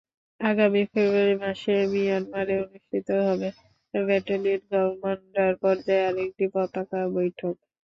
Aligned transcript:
আগামী 0.39 0.81
ফেব্রুয়ারি 0.91 1.35
মাসে 1.43 1.73
মিয়ানমারে 1.91 2.55
অনুষ্ঠিত 2.63 3.07
হবে 3.27 3.47
ব্যাটালিয়ন 3.93 4.61
কমান্ডার 4.71 5.51
পর্যায়ে 5.63 6.07
আরেকটি 6.09 6.45
পতাকা 6.53 6.99
বৈঠক। 7.15 7.55